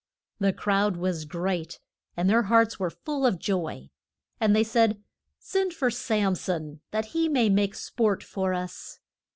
[0.39, 1.79] The crowd was great,
[2.17, 3.91] and their hearts were full of joy.
[4.39, 5.03] And they said,
[5.37, 8.99] Send for Sam son that he may make sport for us.